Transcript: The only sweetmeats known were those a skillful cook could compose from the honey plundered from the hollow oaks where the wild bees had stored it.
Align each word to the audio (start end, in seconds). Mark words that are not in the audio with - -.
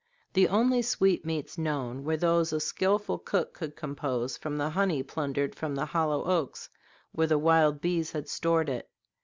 The 0.33 0.47
only 0.47 0.81
sweetmeats 0.81 1.59
known 1.59 2.03
were 2.03 2.17
those 2.17 2.51
a 2.51 2.59
skillful 2.59 3.19
cook 3.19 3.53
could 3.53 3.75
compose 3.75 4.35
from 4.35 4.57
the 4.57 4.71
honey 4.71 5.03
plundered 5.03 5.53
from 5.53 5.75
the 5.75 5.85
hollow 5.85 6.23
oaks 6.25 6.69
where 7.11 7.27
the 7.27 7.37
wild 7.37 7.81
bees 7.81 8.13
had 8.13 8.27
stored 8.27 8.67
it. 8.67 8.89